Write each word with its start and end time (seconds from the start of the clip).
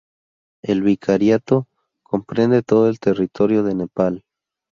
El 0.63 0.81
vicariato 0.81 1.67
comprende 2.01 2.63
todo 2.63 2.89
el 2.89 2.99
territorio 2.99 3.61
de 3.61 3.75
Nepal. 3.75 4.25